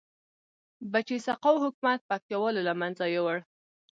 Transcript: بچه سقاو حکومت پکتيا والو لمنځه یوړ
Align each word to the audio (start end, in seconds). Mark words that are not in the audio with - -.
بچه 0.91 1.15
سقاو 1.27 1.61
حکومت 1.65 1.99
پکتيا 2.09 2.37
والو 2.39 2.61
لمنځه 2.67 3.05
یوړ 3.15 3.37